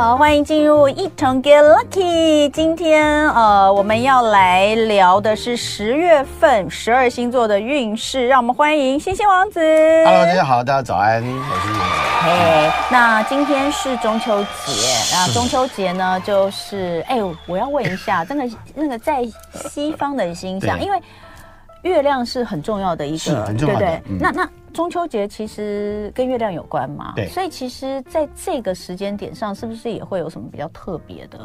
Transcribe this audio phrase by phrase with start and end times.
[0.00, 2.48] 好，欢迎进入一同 Get Lucky。
[2.52, 9.60] 今天呃，我们要来聊的是十月份十二星座的运势，让我们欢迎星星王子。
[9.60, 14.72] Hello，大家好，大家早安，我是星星那今天是中秋节，
[15.12, 19.22] 那中秋节呢，就是哎，我要问一下， 那个那个在
[19.68, 20.98] 西方的星象，因为
[21.82, 24.02] 月亮是很重要的一个，很重要的，对对？
[24.08, 24.48] 嗯、那那。
[24.72, 31.38] 中秋节其实跟月亮有关嘛，对，所以其实在这个时间点上，是不是也会有什么比较特别的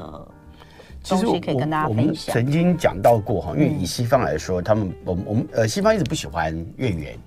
[1.10, 2.32] 东西可以跟大家分享？
[2.36, 7.18] 曾经讲到过哈，因为以西方来说，他们我们我们呃西方一直不喜欢月圆，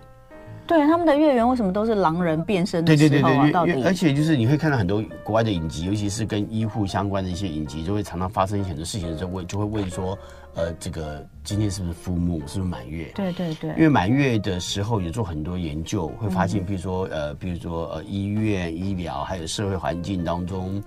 [0.69, 3.09] 对，他们的月圆为什么都是狼人变身的时候？
[3.09, 10.17] 对对对对，而且就是你会看到很多国外的影集，尤其是跟医护相关的一些影集，就会常常发生很多事情的时候，会就会问说。
[10.59, 13.13] 呃，这个今天是不是 full moon，是不是满月？
[13.15, 13.71] 对对对。
[13.71, 20.83] 因为满月的时候也做很多研究，会发现，比如说呃，比如说呃，医院、医疗还有社会环境当中，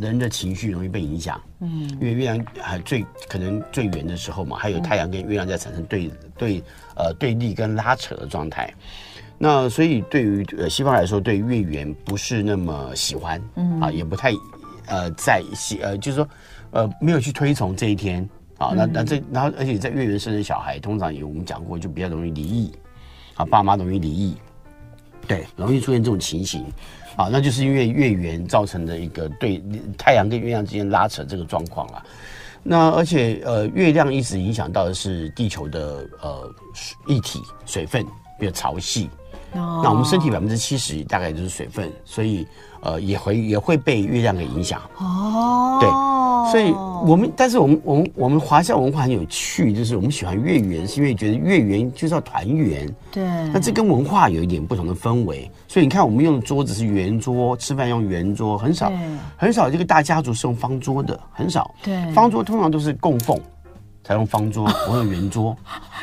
[0.00, 1.38] 人的情绪容易被影响。
[1.60, 1.90] 嗯。
[2.00, 6.64] 因为月亮还最可能最圆的时候嘛，还有太阳跟月亮在产生对对
[6.96, 8.72] 呃对立跟拉扯的状态。
[9.36, 14.32] 那所以对于呃西方来说，对月圆不是那么喜欢，嗯啊，也不太
[14.86, 16.26] 呃在喜呃就是说
[16.70, 18.26] 呃没有去推崇这一天。
[18.62, 22.72] 好，那那这然后，而且在月圆生的小孩，通常也我们讲过，就比较容易离异，
[23.34, 24.36] 啊，爸妈容易离异，
[25.26, 26.64] 对，容易出现这种情形，
[27.16, 29.60] 啊，那就是因为月圆造成的一个对
[29.98, 32.04] 太阳跟月亮之间拉扯这个状况了。
[32.62, 36.48] 那而且呃，月亮一直影响到的是地球的呃
[37.08, 38.06] 液体水分，
[38.38, 39.08] 比如潮汐。
[39.54, 39.80] 哦。
[39.82, 42.46] 那我们身体百分之七十大概就是水分，所以
[42.80, 44.80] 呃也会也会被月亮给影响。
[44.98, 45.78] 哦。
[45.80, 45.88] 对。
[46.50, 46.72] 所以，
[47.06, 52.92] 我们但是我们我们我们华夏文化很有趣，就是我们喜欢月圆，是因为觉得月圆就是要团圆。
[53.12, 53.24] 对。
[53.52, 55.48] 那这跟文化有一点不同的氛围。
[55.68, 58.92] 所以你看，我们用的桌子是圆桌，吃饭用圆桌，很少
[59.36, 61.72] 很少这个大家族是用方桌的，很少。
[61.82, 62.10] 对。
[62.12, 63.40] 方桌通常都是供奉。
[64.04, 65.56] 才用方桌， 我用圆桌，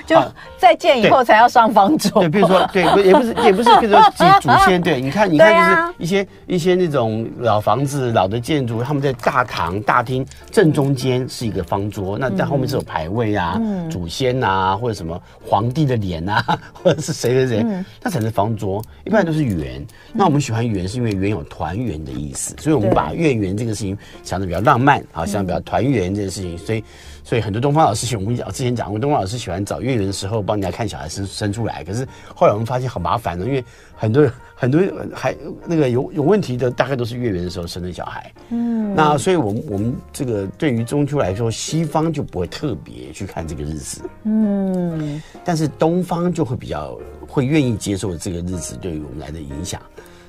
[0.06, 0.16] 就
[0.58, 2.22] 再见以后才要上方桌。
[2.22, 4.02] 对，比如说，对，也不是，也不是，比如说
[4.42, 4.82] 祖先。
[4.82, 17.66] 对， 你看，你看，就是一些一些那种老房子、老的建筑，他们在大堂、大厅正中间是一个方桌，那在后面是有牌位啊、祖先啊，或者什么皇帝的脸啊， 或者是谁谁谁，
[18.02, 18.82] 那才是方桌。
[19.06, 19.86] 一般都是圆。
[20.14, 26.82] 那我们喜欢圆，是因为圆有团圆的意思，所以我们把月圆这个事情想的比较浪漫啊，想得比较团圆这件事情，所以。
[27.22, 31.84] 所以很多东方老师喜欢，我们讲之前讲过，东方老师喜欢找月圆的时候帮人家看小孩生生出来。
[31.84, 34.80] 可是后来我们发现好麻烦的，因为很多很多
[35.12, 35.36] 还
[35.66, 38.32] 那个有有问题的，大概都是月圆的时候生的小孩。
[38.50, 44.08] 嗯，那所以我们我们这个对于中秋来说，西方就不会特别去看这个日子。
[44.24, 46.96] 嗯，但是东方就会比较
[47.28, 49.82] 会愿意接受这个日子对于我们来的影响。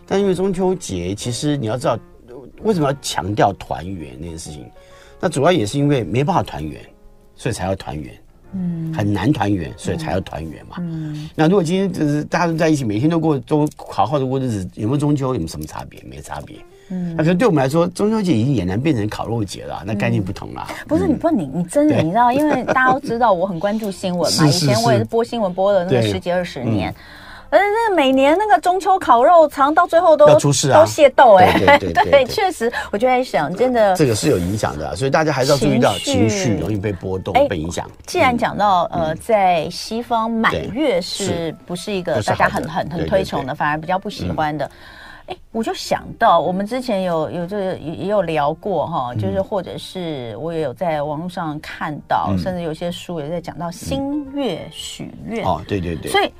[0.07, 1.99] 但因为中秋节，其实你要知道
[2.63, 4.65] 为什么要强调团圆那件事情。
[5.23, 6.81] 那主要也是因为没办法团圆，
[7.41, 8.13] 所以才要团圆。
[8.53, 10.77] 嗯，很难团圆，所以才要团圆嘛。
[10.81, 15.29] 嗯，那如果今天就是大家都在一起，每天都过都好好的过日子，有没有中秋？
[15.29, 16.03] 有没有什么差别？
[16.03, 16.57] 没差别。
[16.91, 20.67] 嗯，那可能对我们来说，中秋节已经俨然变成烤肉节了，那概念不同了。
[20.89, 26.93] 不是你不你你真的你知道，因为大家都知道我很关注新闻嘛， 以前我也是播新闻播了那么十几二十年。
[27.51, 37.91] 而那每年那个中秋烤肉，常到最后都出事啊，都械斗哎，对对 对，对，确实，我就在想，真的这个是有影响的，所以大家还是要注意到情绪容易被波动、被影响。
[38.07, 44.71] 既然讲到呃，在西方满月是不是一个大家很很很推崇的，反而比较不喜欢的？
[45.27, 55.45] 哎，我就想到我们之前有有这个也也有聊过哈，就是或者是我也有在网络上看到，甚至有些书也在讲到新月许愿。
[55.45, 56.33] 哦，对对对，所以。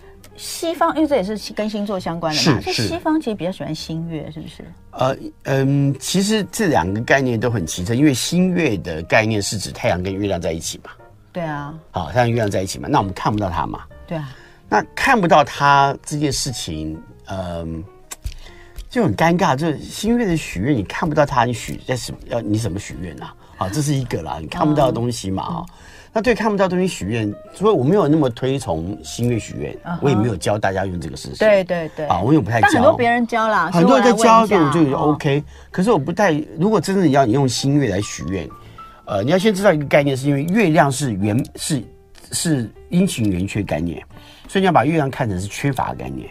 [0.43, 4.65] 西方，因为这也是跟星座相关的嘛，所以西方其实比较喜欢新月，是不是？
[4.93, 10.91] 呃嗯，其实这两个概念都很奇特，因为新月的概念是指太阳跟月亮在一起嘛。
[11.31, 11.75] 对啊。
[11.91, 13.81] 好，太阳月亮在一起嘛，那我们看不到它嘛。
[14.07, 14.35] 对啊。
[14.67, 17.85] 那看不到它这件事情，嗯，
[18.89, 19.55] 就很尴尬。
[19.55, 22.19] 就是新月的许愿，你看不到它，你许在什么？
[22.29, 23.35] 要你怎么许愿啊？
[23.59, 25.67] 好，这是一个啦，你看不到的东西嘛啊。
[25.69, 25.75] 嗯
[26.13, 29.99] 那对看不到东西许愿，所以我没有那么推崇新月许愿，uh -huh.
[30.03, 31.37] 我也没有教大家用这个事情。
[31.39, 32.69] 对对对，啊，我也不太教。
[32.73, 35.43] 但很多别人教了，很多人在教，对我就 OK、哦。
[35.71, 38.49] 可是我不太，如果真的要你用新月来许愿，
[39.05, 41.81] 呃，你要先知道一个概念，是因为月亮是圆是
[42.33, 44.03] 是阴晴圆缺概念，
[44.49, 46.29] 所以你要把月亮看成是缺乏的概念。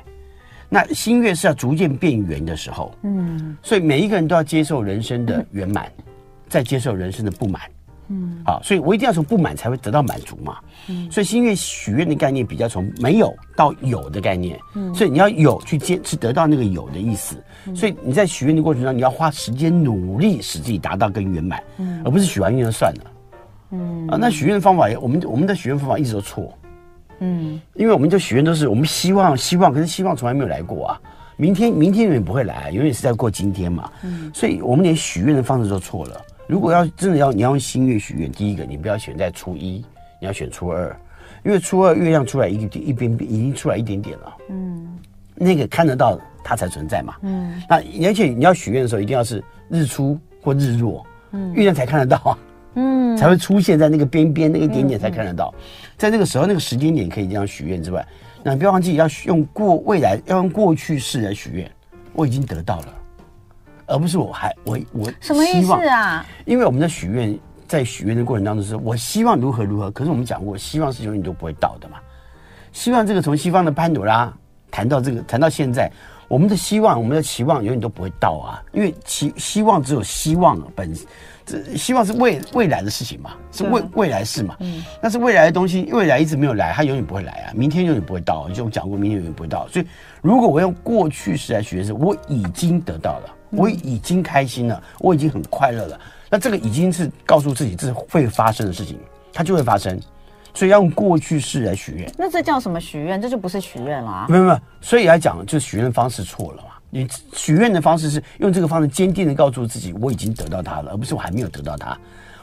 [0.67, 5.89] 那新月是要逐渐变圆的时候，嗯，所以每一个人都要接受人生的圆满，
[6.49, 7.61] 再接受人生的不满。
[8.09, 10.57] 嗯，好，所以我一定要从不满才会得到满足嘛。
[10.87, 14.59] 嗯，所以新月许愿的概念比较从没有到有的概念。
[14.73, 17.35] 嗯，所以你要有去坚持得到那个有的意思。
[17.67, 21.63] 嗯，所以你在许愿的过程中，你要花时间努力使自己达到更圆满。
[21.77, 23.11] 嗯，而不是许完愿就算了。
[23.71, 26.51] 嗯啊，那许愿的方法，我们我们的许愿方法一直都错。
[27.19, 31.01] 嗯，因为我们就许愿都是我们希望希望，可是希望从来没有来过啊。
[31.37, 33.91] 明天明天永远不会来，永远是在过今天嘛。
[34.03, 36.21] 嗯，所以我们连许愿的方式都错了。
[36.49, 39.85] 如果要真的要你要用新月许愿，第一个你不要选在初一，
[40.19, 40.99] 你要选初二，
[41.45, 44.35] 因为初二月亮出来一一边已经出来一点点了。
[44.49, 44.97] 嗯，
[45.35, 47.13] 那个看得到它才存在嘛。
[47.21, 47.75] 嗯，那
[48.07, 52.39] 而且你要许愿的时候，一定要是日出或日落，嗯，月亮才看得到啊。
[52.73, 55.53] 嗯，才会出现在那个边边那个点点才看得到，
[55.97, 58.03] 在那个时候那个时间点可以这样许愿之外，
[58.41, 61.69] 那不要忘记要用过未来，要用过去式来许愿。
[62.13, 62.95] 我已经得到了。
[63.89, 66.25] 而不是我还我我什么意思啊？
[66.45, 67.37] 因为我们在许愿
[67.67, 69.91] 在许愿的过程当中是，我希望如何如何。
[69.91, 71.97] 可是我们讲过，希望是永远都不会到的嘛。
[72.71, 74.31] 希望这个从西方的潘朵拉
[74.71, 75.91] 谈到这个谈到现在，
[76.27, 78.63] 我们的希望，我们的期望永远都不会到啊。
[78.71, 80.93] 因为期希望只有希望本，
[81.45, 84.55] 这希望是未未来的事情嘛，是未未来事嘛。
[84.59, 84.83] 嗯。
[85.01, 87.53] 但是未来的东西，未来一直没有来，它永远不会来啊。
[87.55, 89.67] 明天永远不会到，就我讲过，明天永远不会到。
[89.69, 89.85] 所以，
[90.21, 93.35] 如果我用过去式来许愿，是我已经得到了。
[93.51, 95.99] 我已经开心了，我已经很快乐了。
[96.29, 98.97] 那这个已经是告诉自己这是会发生的事情，
[99.33, 99.99] 它就会发生。
[100.53, 102.11] 所以要用过去式来许愿。
[102.17, 103.21] 那这叫什么许愿？
[103.21, 104.25] 这就不是许愿了啊！
[104.27, 106.69] 没有没有，所以来讲，就许愿方式错了嘛。
[106.89, 111.95] 你许愿的方式是用这个方式坚定的告诉自己，我已经得到它了，而不是我还没有得到它。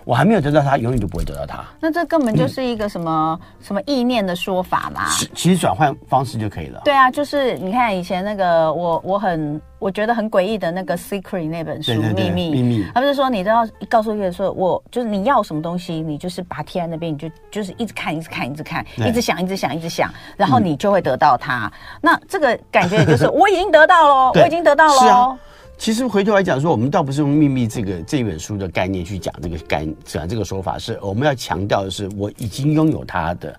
[0.06, 1.64] 我还没有得到它，永远就不会得到它。
[1.80, 5.08] 那这根本就是一个什么、嗯、什么意念的说法嘛？
[5.34, 6.82] 其实转换方式就可以了。
[6.84, 21.66] 对啊，就是你看以前那个我我很我觉得很诡异的那个《Secret》那本书《秘密》，秘密，他不是说你都要告诉一个人说，我就是你要什么东西，你就是把它贴在那边，你就就是一直看，一直看，一直看，一直想，一直想，一直想，然后你就会得到它。
[21.66, 25.36] 嗯、那这个感觉也就是 我已经得到了，我已经得到了。
[25.78, 33.54] 其实回头来讲说，我们倒不是用秘密这个这本书的概念去讲这个概讲这个说法，是我们要强调的是，我已经拥有它的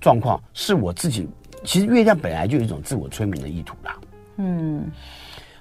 [0.00, 1.28] 状况，是我自己。
[1.64, 3.96] 其实月亮本来就有一种自我催眠的意图啦。
[4.36, 4.84] 嗯，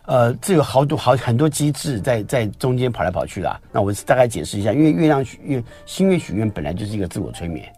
[0.06, 3.60] 呃，这有好多好很多机制在在中间跑来跑去啦。
[3.72, 7.72] 那我大概解释一下，因为月亮许愿新月许愿本来就是一个自我催眠。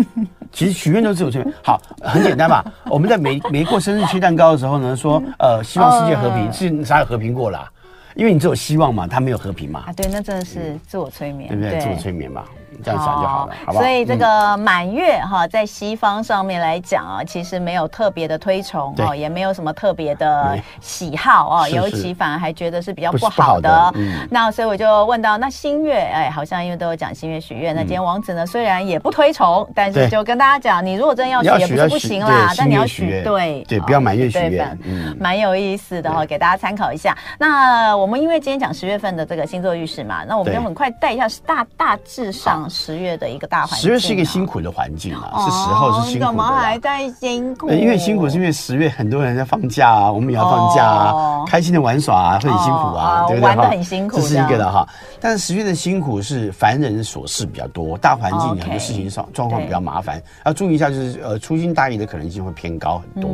[0.52, 1.54] 其实许愿都是自我催眠。
[1.62, 2.64] 好，很简单吧？
[2.90, 7.70] 我们在没没过生日切蛋糕的时候呢，说呃希望世界和平，是啥有和平过啦？
[8.18, 9.84] 因为你只有希望嘛，他没有和平嘛。
[9.86, 11.80] 啊，对，那真的是自我催眠，对不对？
[11.80, 12.44] 自我催眠嘛，
[12.84, 13.84] 这样想就好了，好不好？
[13.84, 23.94] 所以这个满月哈，在西方上面来讲啊，其实没有特别的推崇哦，也没有什么特别的喜好啊，尤其反而还觉得是比较不好的。
[24.28, 37.16] 那所以我就问到，那新月哎，好像因为都有讲新月许愿，那今天王子呢虽然也不推崇，但是就跟大家讲，你如果真的要许也不是不行啦，但你要许对对，不要满月许愿，嗯，蛮有意思的哈，给大家参考一下。
[37.38, 38.08] 那我。
[38.08, 43.80] 我们因为今天讲十月份的这个星座运势嘛，那我们就很快带一下大大致上十月的一个大环境。
[43.80, 46.26] 十月是一个辛苦的环境啊，是时候是辛苦的。
[46.26, 47.68] 怎么还在辛苦？
[47.70, 53.48] 因为辛苦是因为十月很多人在放假啊，我们也要放假啊，开心的玩耍啊，会很辛苦啊，对不对？
[53.48, 54.88] 玩的很辛苦，这是一个的哈。
[55.20, 63.30] 但是十月的辛苦是凡人琐事比较多，大环境很多事情上状况比较麻烦，要注意一下，就是呃粗心大意的可能性会偏高很多。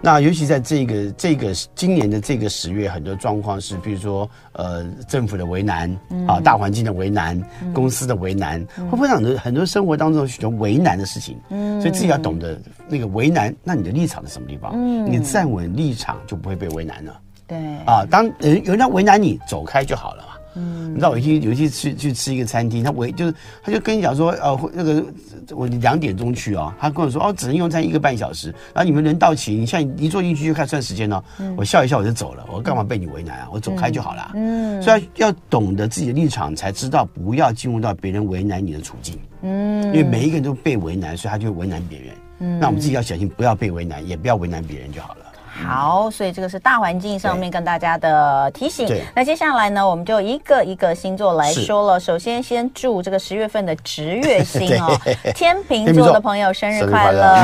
[0.00, 3.76] 那尤其在这个这个今年的这个十月，很多状况是。
[3.78, 5.90] 比如说，呃，政府的为难
[6.26, 7.40] 啊，大环境的为难，
[7.72, 11.38] 公司的为难，会不会让很多很多生活当中有许多为难的事情？
[11.48, 14.72] 嗯，所以自己要懂得那个为难，那你的立场在什么地方？
[14.74, 17.18] 嗯，你站稳立场就不会被为难了。
[17.46, 20.28] 对啊，当人有人家为难你，走开就好了嘛。
[20.58, 25.04] 嗯，你知道我有一天有一次去去吃一个餐厅，他为就是他就跟你讲说，呃，那个
[25.50, 31.24] 我两点钟去哦，他跟我说哦，只能用餐一个半小时，然后你们人到齐，你现在一坐进去就开始算时间了。
[31.38, 33.48] 嗯，我笑一笑我就走了，我干嘛被你为难啊？
[33.52, 34.32] 我走开就好了。
[34.34, 39.16] 嗯，所以要要懂得自己的立场，才知道不要进入到别人为难你的处境。
[39.42, 42.08] 嗯，因为每一个人都被为难，所以他就会为难别人。
[42.40, 45.26] 嗯，那我们自己要小心，不要被为难，也不要为难别人就好了。
[45.66, 48.88] 好，所以这个是大环境上面跟大家的提醒。
[49.14, 52.00] 那接下来呢，我们就一个一个星座来说了。
[52.00, 54.98] 首先，先祝这个十月份的值月星 哦，
[55.34, 57.34] 天秤座的朋友生日快乐。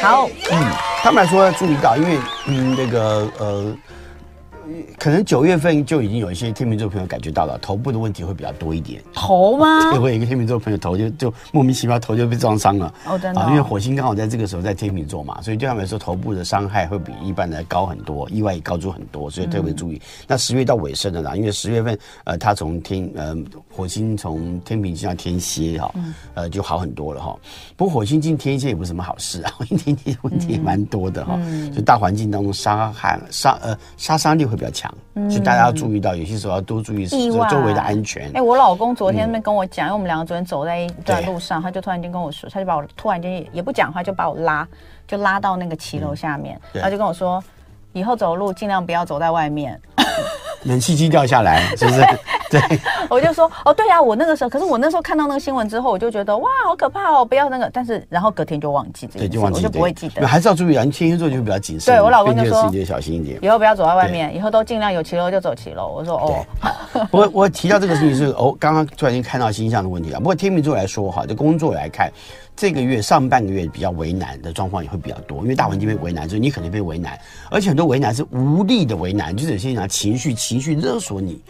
[0.00, 0.72] 好，嗯，
[1.02, 3.72] 他们来说要注意到，因为嗯，那个呃。
[4.98, 9.02] 可能九月份就已经有一些天秤座朋友感觉到了头部的问题会比较多一点。
[9.12, 9.90] 头吗？
[9.92, 12.92] 对，我有一个天秤座朋友头就就莫名其妙头就被撞伤了。
[13.06, 13.44] 哦，真的、哦。
[13.44, 19.96] 啊，因为火星刚好在这个时候在天秤座嘛，所以对他们来说头部的伤害会比一般的高很多，意外也高出很多，所以特别注意。
[19.96, 23.36] 嗯、那十月到尾声了啦，因为十月份呃，他从天呃
[23.74, 25.94] 火星从天平进到天蝎哈，
[26.34, 27.36] 呃就好很多了哈。
[27.76, 31.38] 不过火星进天蝎也不是什么好事啊， 天蝎问题也蛮多的哈。
[31.42, 38.26] 嗯、就大环境当中杀害杀呃杀伤力会比较强，嗯、所以大家要注意到，有些时候要多注意周围的安全。
[38.28, 44.66] 哎、欸，我老公昨天那跟我讲，嗯、因为我们两个昨天走在一段路上，他就突然间跟我说，他就把我突然间也不讲话，就把我拉，
[45.08, 47.42] 就拉到那个骑楼下面，他、嗯、就跟我说，
[47.92, 49.80] 以后走路尽量不要走在外面。
[50.64, 52.00] 冷气机掉下来，是不是？
[52.52, 52.78] 对，
[53.08, 57.70] 我就说哦，对呀、啊，我那个时候，可是我那时候看到那个新闻之后，我就觉得哇，好可怕哦，不要那个。
[57.72, 60.26] 但是然后隔天就忘记这个，对，就忘记，我就不会记得。
[60.26, 61.94] 还是要注意啊，天蝎座就比较谨慎。
[61.94, 65.88] 对我老公就说，小心一点，以后不要走在外面，以后都尽量有骑楼就走骑楼。
[65.88, 70.18] 我说哦，我我提到这个事情是哦，刚刚突然间看到星象的问题啊。
[70.18, 72.12] 不过天秤座来说哈，就工作来看。
[72.54, 77.18] 这个月上半个月比较为难的状况也会比较多，因为大环境被为难，所以你可能被为难，
[77.50, 81.42] 而且很多为难是无力的为难，就是有些人拿情绪情绪勒索你，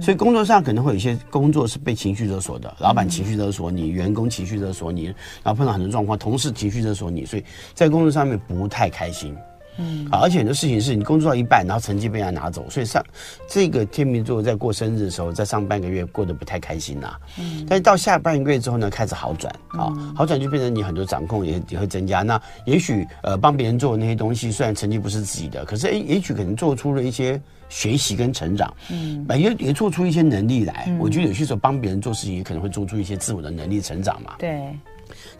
[0.00, 5.06] 所以工作上可能会有一些工作是被情绪勒索的，老板情绪勒索你，员工情绪勒索你，
[5.42, 9.34] 然后碰到很多状况，同事情绪勒索你，所以在工作上面不太开心。
[9.80, 13.02] 嗯，啊，而且很多事情是你工作到一半，然后成绩被人家拿走，所以上
[13.48, 17.20] 这个天秤座在过生日的时候，在上半个月过得不太开心呐、啊。
[17.38, 22.22] 嗯，但是到下半个月之后呢，开始好转啊，好转就变成你很多掌控也也会增加。
[22.22, 30.84] 那也许呃帮别人做的那些东西，虽然成绩不是自己的，可是哎，也许可能做出了一些学习跟成长，嗯，也也做出一些能力来。
[30.88, 34.34] 嗯、我觉得有些时候帮别人做事情，也可能会做出一些自我的能力成长嘛。
[34.38, 34.76] 对。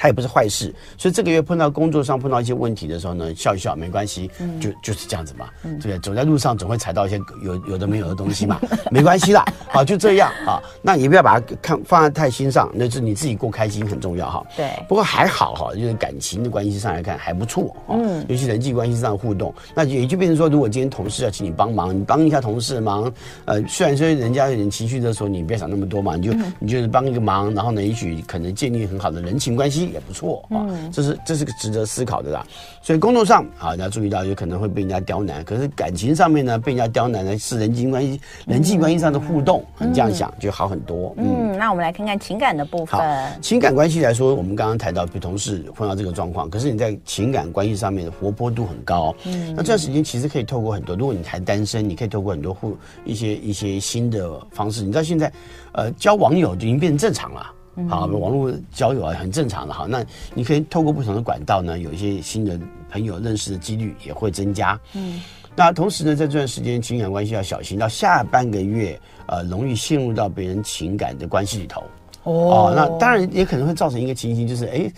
[0.01, 5.99] 它也不是坏事，所以这个月碰到工作上碰到一些问题的时候呢，笑一笑没关系，就就是这样子嘛，对不对？
[5.99, 8.59] 走在路上总会踩到一些有有的没有的东西嘛，
[8.91, 14.43] 没关系啦，好就这样啊，那也不要把它看放在太心上，那是你自己过开心很重要哈。
[14.57, 23.13] 对，不过还好哈，就是感情的关系上来看还不错，嗯，尤其人际关系上的互动，那也就变成说，如果今天同事要请你帮忙，你帮一下同事忙，
[23.45, 29.90] 呃，虽然说人家有点情绪的时候，你不要想那么多嘛，你就你就是帮一个忙，然后呢，也许可能建立很好的人情关系。
[29.91, 32.47] 也不错啊，这是这是个值得思考的啦。
[32.83, 41.15] 所以工作上啊，你要注意到有可能会被人家刁难，可是感情上面呢，被人家刁难呢是人际关系、人际关系上的互动，你这样想就好很多。
[41.19, 43.01] 嗯，那我们来看看情感的部分。
[43.43, 49.15] 情感关系来说，我们刚刚谈到，比同事碰到这个状况，可是你在情感关系上面的活泼度很高。
[49.25, 54.83] 嗯，那这段时间其实可以透过很多，如果你还单身，你可以透过很多互一些一些新的方式。
[54.83, 55.31] 你知道现在，
[55.73, 57.53] 呃，交网友就已经变成正常了。
[57.89, 59.73] 好，网络交友啊，很正常的。
[59.73, 62.59] 哈，那你可以透过不同的管道呢，有一些新的
[62.91, 64.79] 朋友认识的几率也会增加。
[64.95, 65.21] 嗯，
[65.55, 71.81] 那同时呢，在这段时间情感关系要小心，到下半个月，呃，容易陷入到别人情感的关系里头。
[72.25, 74.93] 哦，哦，那当然也可能会造成一个情形，就是哎，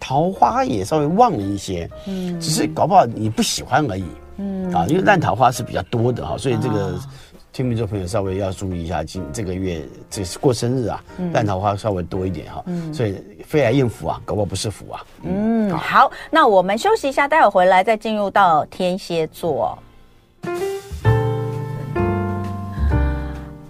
[0.00, 1.88] 桃花也稍微旺了一些。
[2.06, 4.04] 嗯，只是搞不好你不喜欢而已。
[4.38, 6.98] 嗯，啊，因为烂桃花是比较多的哈，所以这个。
[7.56, 15.00] 啊天秤座朋友稍微要注意一下，今这个月这是过生日啊，烂桃花稍微多一点哈，嗯、所以飞来艳福啊，搞不好不是福啊。
[15.22, 19.78] 嗯，好，好，那我们休息一下，待会回来再进入到天蝎座。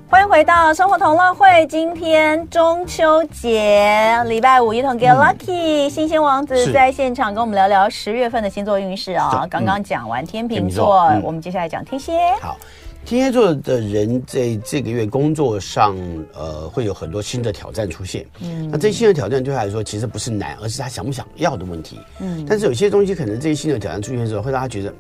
[0.09, 9.47] 欢迎回到生活同乐会，今天中秋节，礼拜五一同 get lucky，星星王子在现场跟我们聊聊十月份的星座运势啊。
[9.49, 12.13] 刚刚讲完天秤座，嗯、我们接下来讲天蝎。
[12.41, 12.57] 好。
[13.07, 15.97] 天蝎座的人在这个月工作上，
[16.35, 18.27] 呃，会有很多新的挑战出现。
[18.41, 22.01] 嗯，那这些新的挑战对他来说，其实不是难，而是他想不想要的问题。
[22.19, 24.93] 嗯，但是有些东西可能这些新的挑战出现的时候，会让他觉得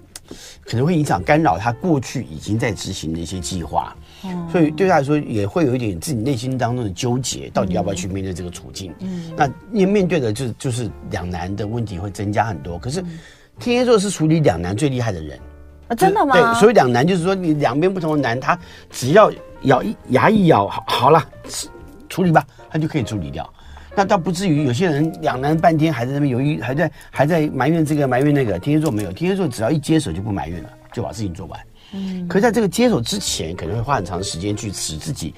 [0.64, 3.96] 可能会影响干扰他过去已经在执行的一些计划。
[4.22, 8.94] 嗯，所以对他来说，也会有一点自己内心当中的纠结，到底要不要去面对这个处境。
[9.00, 12.78] 嗯，那面面对的就就是两难的问题会增加很多。
[12.78, 13.02] 可是
[13.58, 15.36] 天蝎座是处理两难最厉害的人。
[15.88, 16.34] 啊，真的吗？
[16.34, 18.58] 对，所以两难就是说，你两边不同的难，他
[18.90, 19.30] 只要
[19.62, 21.24] 咬一牙一咬，好，好了，
[22.08, 23.48] 处理吧，他就可以处理掉。
[23.94, 28.58] 那倒不至于有些人两难半天，还在那边犹豫，还在还在埋怨这个埋怨那个。
[28.58, 31.60] 天蝎座没有，天蝎座只要一接手就不埋怨了，就把事情做完。
[31.92, 32.28] 嗯。
[32.28, 35.32] 可是在这个接手之前，可能会花很长时间去使自己，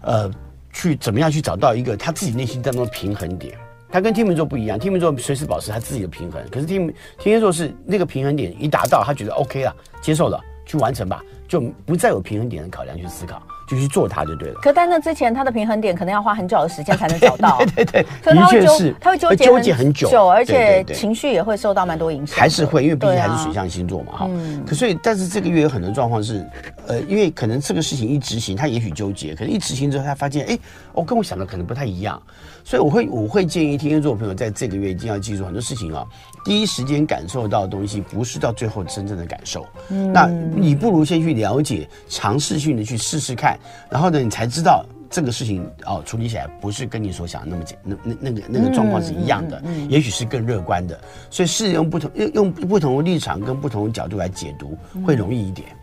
[0.00, 0.30] 呃，
[0.72, 3.54] 去怎么样去找到一个他自己内心当中的平衡点。
[3.94, 6.84] 他跟天秤座不一样，天秤座随时保持他自己的平衡，可是天
[7.16, 9.72] 天蝎座是那个平衡点一达到，他觉得 OK 了，
[10.02, 14.58] 接受了，去完成吧，就不再有平衡点的考量去思考，就去做它就对了。
[14.60, 17.58] 可在那之前，他的平衡点可能要花很久的时间才能找到。
[17.76, 22.36] 对对对，的确是，他会纠纠结很久，而且情绪也会受到蛮多影响。
[22.36, 24.30] 还是会，因为毕竟还是水象星座嘛，哈。
[24.66, 26.44] 可所以，但是这个月有很多状况是，
[26.88, 30.58] 呃，因为可能这个事情一执行，他也许纠结，可能一执行之后，他发现，哎，
[30.92, 32.20] 我跟我想的可能不太一样。
[32.64, 36.04] 所以我会我会建议天蝎座朋友在这个月一定要记住很多事情啊。
[36.44, 39.66] 第一时间感受到的东西，不是到最后真正的感受。
[39.90, 43.58] 嗯，那你不如先去了解，尝试性的去试试看，
[43.90, 50.98] 然后呢，你才知道这个事情哦，处理起来不是跟你所想的那么简那那那个那个状况是一样的，嗯，也许是更乐观的。
[51.30, 55.68] 所以是用不同用用不同的立场跟不同的角度来解读，会容易一点。
[55.70, 55.76] 嗯，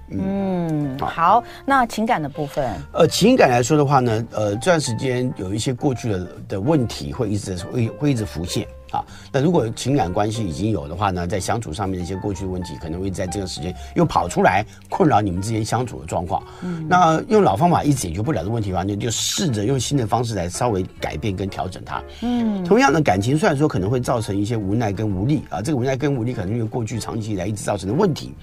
[1.00, 9.04] 好，那情感的部分，呃，情感来说的话呢，呃，这段时间有一些过去的的问题会一直会会一直浮现啊。
[9.32, 16.44] 那如果情感关系已经有的话呢，在相处上面的一些过去的问题，可能会在这个时间又跑出来困扰你们之间相处的状况。
[16.62, 22.04] 嗯，那用老方法一直解决不了的问题的话，你就试着用新的方式来稍微改变跟调整它。
[22.22, 28.34] 嗯，同样的感情虽然说可能会造成一些无奈跟无力啊，这个无奈跟无力可能因为过去长期以来一直造成的问题。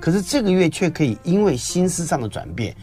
[0.00, 2.74] 可是这个月却可以因为心思上的转变，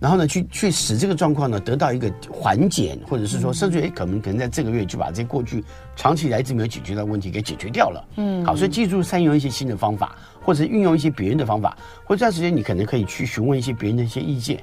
[0.00, 5.64] 然后呢，去去使这个状况呢得到一个缓解，或者是说，甚至于可能可能在这个月就把这些过去
[5.96, 8.04] 长期以来一直没有解决的问题给解决掉了。
[8.16, 14.62] 嗯，好，所以记住善用一些新的方法，或者运用一些别人的方法，或者这段时间你可能可以去询问一些别人的一些意见。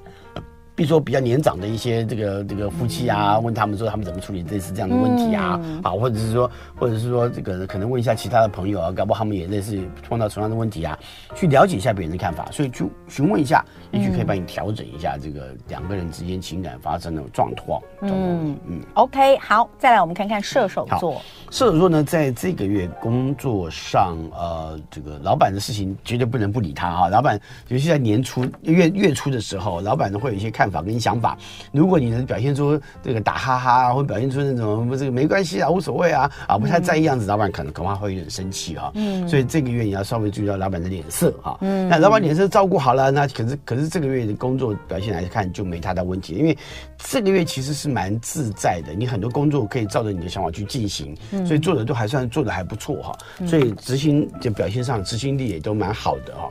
[0.76, 11.00] 比如说比较年长的一些这个这个夫妻啊，问他们说他们怎么处理类似这样的问题啊，啊，或者是说，或者是说这个可能问一下其他的朋友啊，搞不好他们也类似碰到同样的问题啊，
[11.34, 17.82] 去了解一下别人的看法，所以去询问一下，也许可以帮你调整一下这个两个人之间情感发生的状况。
[18.02, 21.22] 嗯嗯，OK，好，再来我们看看射手座。
[21.52, 27.08] 射手座呢，在这个月工作上，呃，这个老板的事情绝对不能不理他啊。
[27.08, 27.40] 老板
[27.70, 30.65] 尤其在年初月月初的时候，老板呢会有一些看。
[30.66, 31.38] 看法跟想法，
[31.72, 38.92] 如果你能表现出这个打哈哈，或表现出那种这个没关系啊，无所谓啊，啊不太在意样子，老板可能恐怕会有点生气啊。
[38.96, 41.56] 嗯，所以这个月你要稍微注意到老板的脸色啊。
[41.62, 46.58] 嗯，那老板脸色照顾好了，那可是可是这个月的工作表现来看就没太大问题，因为
[46.98, 53.16] 这个月其实是蛮自在的，你很多工作可以照着你的想法去进行，所以做的都还算做的还不错哈。
[53.46, 56.50] 所以执行就表现上执行力也都蛮好的哈。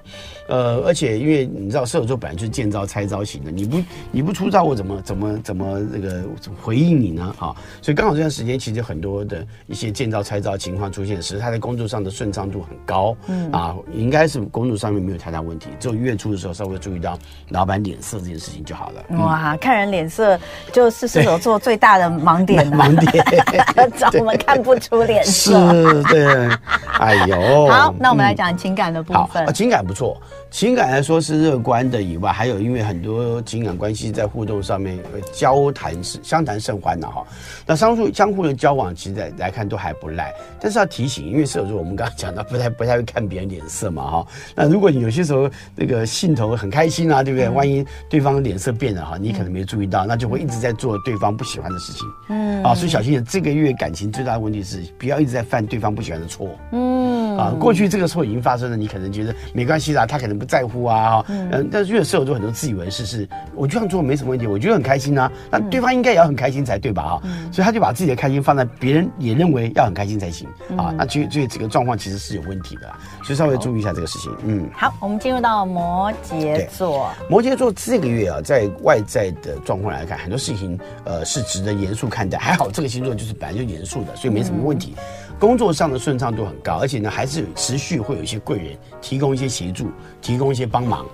[0.49, 3.83] 呃，而且因为你知道射手座本来就是见招拆招型的，你不。
[4.13, 6.23] 你不出招，我怎么怎么怎么这个
[6.63, 7.35] 回应你呢？
[7.39, 15.69] 啊，所以刚好这段时间，其实很多的一些见招拆招情况出现时，他在工作上的顺畅度很高，嗯啊，应该是工作上面没有太大问题。
[15.81, 19.05] 只有月初的时候稍微注意到老板脸色这件事情就好了。
[19.19, 20.39] 哇，看人脸色
[20.73, 25.73] 就是射手座最大的盲点了， 盲点，找我们看不出脸色。
[25.73, 26.49] 是，对，
[26.99, 27.67] 哎呦。
[27.69, 29.45] 好，那我们来讲情感的部分。
[29.47, 30.21] 啊，情感不错。
[30.51, 34.99] 情感来说是乐观的以外，还有因为很多情感关系在互动上面
[35.33, 37.25] 交谈是相谈甚欢的哈。
[37.67, 40.35] 那相互相互的交往，其实来来看都还不赖。
[40.59, 44.27] 但是要提醒，因为射手座我们刚刚讲到不太不太会看别人脸色嘛哈。
[44.55, 47.49] 那如果你有些时候那个兴头很开心啊，对不对？
[47.51, 52.07] 万一对方脸色变了哈，你可能没注意到，那就会一直在做对方不喜欢的事情。
[52.31, 53.23] 嗯啊，所以小心点。
[53.25, 56.49] 这个月感情最大的问题是不要一直在犯对方不喜欢的错。
[56.73, 60.45] 嗯啊，过去这个错已经发生了，你可能觉得没关系啦，他可能不。
[60.55, 67.03] 在乎啊，嗯，但是因为射手座很多自以为是，是我这样做没什么问题，我觉得很开心啊，那对方应该也要很开心才对吧？
[67.03, 72.91] 哈，所以他就把自己的开心放在别人也认为要很开心才行啊，那所以所以这个状况其实是有问题的，
[73.23, 74.33] 所以稍微注意一下这个事情。
[74.45, 84.95] 嗯，好，我们进入到摩羯座，摩羯座这个月啊，在外在的状况来看，很多事情呃是值得严肃看待，还好这个星座就是本来就严肃的，所以没什么问题。
[85.39, 89.91] 工作上的顺畅度很高，而且呢，还是持续会有一些贵人提供一些协助，
[90.23, 91.05] 提供一些帮忙。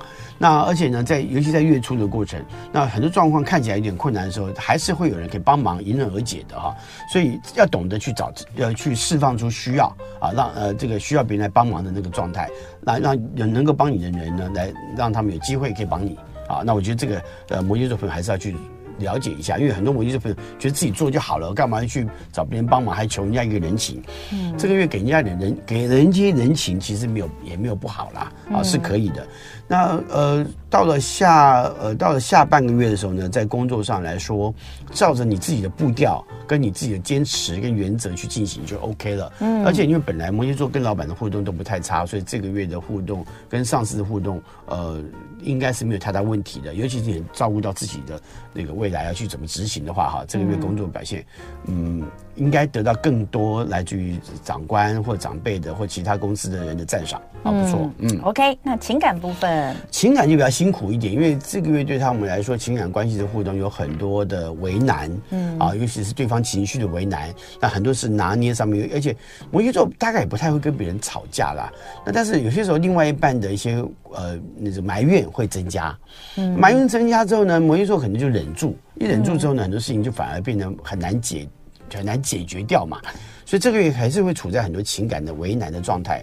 [0.43, 6.75] 那而且呢，在尤其在月初的过程，那很多状况看起来有点困难的时候，还是会有人可以帮忙，迎刃而解的哈。
[7.13, 12.49] 所以要懂得去找，呃去释放出需要啊，让呃这个需要别人来帮忙的那个状态，
[12.81, 16.17] 那让人能够帮你的人呢，来让他们有机会可以帮你
[16.49, 16.63] 啊。
[16.65, 18.57] 那我觉得这个呃摩羯座朋友还是要去。
[18.99, 24.03] 了解一下，因为很多摩羯座朋友觉得自己做就好了，干嘛要去找别人帮忙，还求人家一个人情？
[24.31, 29.27] 嗯，这个月给人家点人，给人家人情，其实没有也没有不好啦，啊，是可以的。
[29.71, 34.53] 那呃，到了下呃到了下半个月的时候呢，在工作上来说，
[34.91, 39.33] 照着你自己的步调，跟你自己的坚持跟原则去进行就 OK 了。
[39.39, 45.01] 嗯，而且因为本来摩羯座跟老板的互动都不太差，所以这个月的互动跟上司的互动，呃，
[45.41, 46.75] 应该是没有太大问题的。
[46.75, 48.21] 尤其是你照顾到自己的
[48.53, 51.25] 那个未来要去怎么执行的话，哈，这个月工作表现，
[51.67, 52.03] 嗯，
[52.35, 59.60] 应该得到更多来自于长官或长辈的或其他公司的人的赞赏，啊，不错，嗯，OK，那情感部分，
[59.91, 69.15] 情感就比较辛苦一点，因为这个月对他们来说，情感关系的互动有很多的为难，嗯，啊，尤其是对方情绪的为难，那很多是拿捏上面，而且
[69.51, 71.73] 摩羯座大概也不太会跟别人吵架啦，
[72.05, 75.97] 那但是有些时候另外一半的一些呃那种埋怨会增加，
[76.37, 81.49] 嗯，埋怨增加之后呢，摩羯座可能就忍住，一忍住之后呢，很多事情就反而变得很难解，
[81.95, 83.01] 很难解决掉嘛。
[83.45, 86.23] 所以这个月还是会处在很多情感的为难的状态。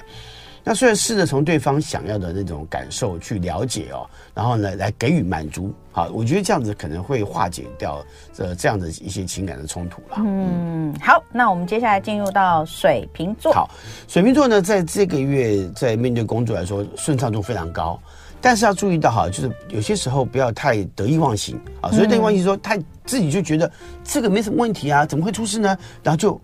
[0.67, 8.03] 那虽然试着从对方想要的那种感受去了解哦，然后呢来给予满足，好，我觉得这样子可能会化解掉
[8.34, 10.17] 这这样的一些情感的冲突啦。
[10.17, 13.53] 嗯，好，那我们接下来进入到水瓶座。
[13.53, 13.69] 好，
[14.10, 17.97] 水瓶座呢，在这个月在面对工作来说顺畅度非常高。
[18.41, 21.89] 但是要注意到哈，就是有些时候不要太得意忘形啊。
[21.91, 23.71] 所以得意忘形说，他自己就觉得
[24.03, 25.77] 这个没什么问题啊，怎么会出事呢？
[26.03, 26.39] 然后就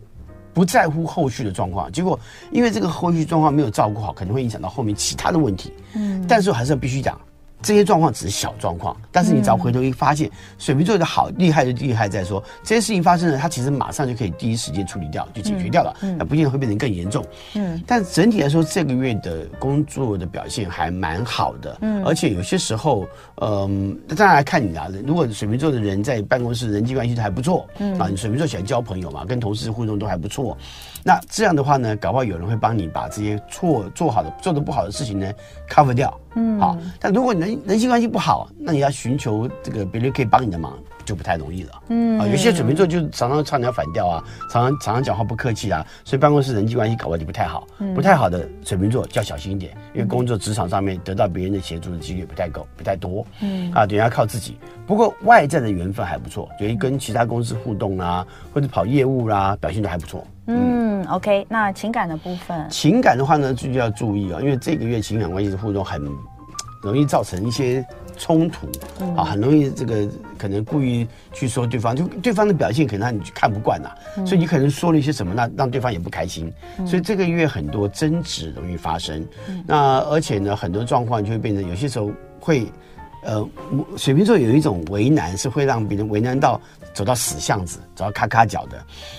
[0.53, 1.91] 不在乎后续的状况。
[1.91, 2.19] 结果
[2.51, 5.73] 因为这个后续状况没有照顾好，可能会影响到后面其他的问题。
[5.93, 7.19] 嗯，但是我还是要必须讲。
[7.63, 17.25] 这些状况只是小状况，但是你只要回头一发现，嗯、水瓶座的好厉害就厉害在说，这些事情发生了，他其实马上就可以第一时间处理掉，就解决掉了，那、嗯、不一定会变成更严重。
[17.55, 21.77] 嗯，但整体来说，这个月的工作的表现还蛮好的。
[21.81, 23.07] 嗯，而且有些时候，
[23.41, 30.57] 嗯，当然来看你啊，如果水瓶座的人在办公室人际关系都还不错，嗯啊，你水瓶座喜欢交朋友嘛，跟同事互动都还不错，
[31.03, 35.31] 那这样的话呢，搞不好有人会帮你把这些错做好的、做的不好的事情呢
[35.73, 36.19] cover 掉。
[36.35, 41.71] 嗯，好，但如果你人人际关系不好，那你要寻求这个别人可以帮你的忙，就不太容易了。
[41.89, 47.67] 嗯，啊，有些水瓶座就常常唱两反调啊，常常常常讲话不客气啊，所以办公室人际关系搞得就不太好。
[47.79, 53.25] 嗯，不太好的水瓶座就要小心一点，因为工作职场上面得到别人的协助的几率不太够，不太多。
[53.41, 54.57] 嗯，啊，等于要靠自己。
[54.85, 60.25] 不过外在的缘分还不错，所以跟其他公司互动啊，或者跑业务啦、啊，表现都还不错。
[60.47, 66.01] 嗯，OK，那情感的部分，情感的话呢，就要注意啊，因为这个月情感关系的互动很
[66.81, 67.85] 容易造成一些
[68.17, 68.67] 冲突，
[68.99, 73.89] 嗯、啊，很容易这个可能故意去说对方，就对方的表现可能让你看不惯呐、
[74.25, 82.67] 所以你可能说了一些什么，那让对方也不开心，嗯、所以这个月很多争执容易发生，嗯、那而且呢，很多状况就会变成有些时候会。
[83.25, 83.41] 呃，
[83.95, 86.59] 水瓶座有一种为难，是会让别人为难到
[86.93, 88.77] 走到死巷子，走到咔咔角的。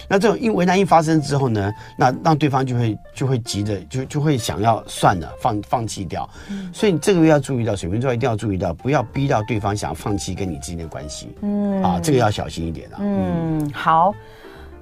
[0.08, 6.28] 那这种因为难一发生之后呢，那让对方就会就会急着就就会想要算了，放放弃掉。
[6.48, 11.34] 嗯，所以你这个月要注意到，水瓶座一定要注意到，不要逼到对方想要放弃跟你之间的关系。
[11.42, 12.96] 嗯，啊，这个要小心一点啊。
[13.00, 14.14] 嗯，好。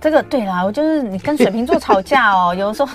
[0.03, 2.91] 这个对啦，我就是你跟水瓶座吵架哦，有的时候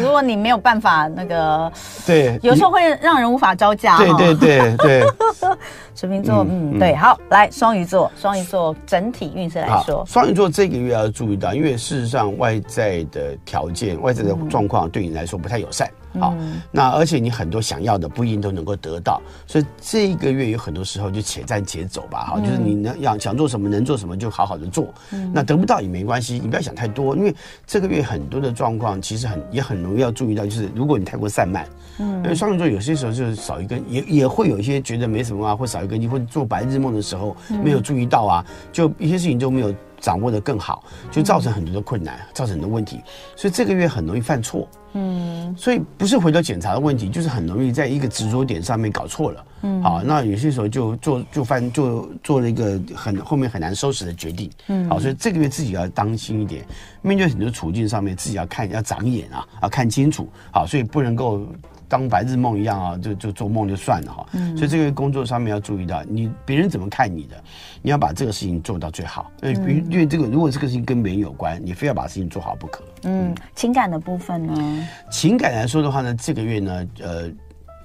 [0.00, 1.70] 如果你没有办法那个，
[2.06, 3.98] 对，有时候会让人无法招架。
[3.98, 5.02] 对对对对，
[5.96, 15.90] 水瓶座，嗯，对，好，来双鱼座，双鱼座整体运势来说，双鱼座这个月要注意到，因为事实上外在的条件、外在的状况对你来说不太友善。
[16.20, 16.34] 好，
[16.70, 22.26] 那而且你很多想要的不一定都能够得到，所以这一个月有很多时候就且战且走吧。
[22.26, 24.86] 好，就是你能要想做什么，能做什么就好好的做。
[25.32, 27.34] 那得不到也没关系，你不要想太多，因为
[27.66, 31.66] 这个月很多的状况其实很也很容易要注意到，就是如果你太过散漫，
[31.98, 39.74] 嗯，因为双鱼座有些时候就是少一根，也也会有一些觉得没什么啊，或少一根筋，或者做白日梦的时候没有注意到啊，就一些事情就没有
[40.04, 43.00] 掌握的更好，就造成很多的困难，造成很多问题，
[43.34, 44.68] 所以这个月很容易犯错。
[44.92, 49.44] 嗯，所以不是回头检查的问题，就是很容易在一个执着点上面搞错了。
[49.62, 54.50] 嗯，好，那有些时候就做就犯就做了一个很后面很难收拾的决定。
[54.68, 56.62] 嗯，好，所以这个月自己要当心一点，
[57.00, 60.28] 面对很多处境上面自己要看要长眼啊，要看清楚。
[60.52, 61.48] 好，所以不能够。
[61.94, 64.26] 当白日梦一样啊，就就做梦就算了哈。
[64.32, 67.36] 嗯，所以这个工作上面要注意到，你别人怎么看你的，
[67.82, 69.30] 你要把这个事情做到最好。
[69.42, 69.54] 嗯，
[69.88, 72.82] 因为这个如果这个事情跟别人有关，你非要把事情做好不可。
[73.04, 74.88] 嗯，情感的部分呢？
[75.08, 77.30] 情感来说的话呢，这个月呢，呃，